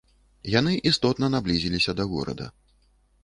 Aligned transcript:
Яны 0.59 0.73
істотна 0.91 1.29
наблізіліся 1.35 1.91
да 1.99 2.03
горада. 2.13 2.47